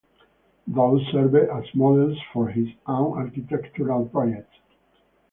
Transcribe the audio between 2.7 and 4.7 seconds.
own architectural projects.